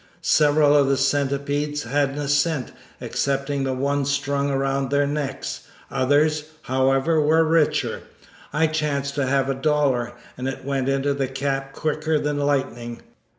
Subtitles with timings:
[0.23, 6.45] Several of the Centipedes hadn't a cent, excepting the one strung around their necks; others,
[6.63, 8.01] however, were richer.
[8.51, 13.03] I chanced to have a dollar, and it went into the cap quicker than lightning.